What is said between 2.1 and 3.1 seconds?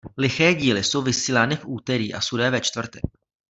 a sudé ve čtvrtek.